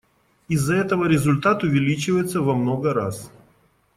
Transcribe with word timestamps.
Из-за 0.47 0.77
этого 0.77 1.05
результат 1.05 1.61
увеличивается 1.61 2.41
во 2.41 2.55
много 2.55 2.91
раз. 2.91 3.29